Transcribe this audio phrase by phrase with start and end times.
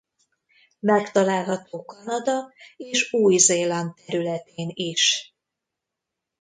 [0.79, 5.35] Megtalálható Kanada és Új-Zéland területén is.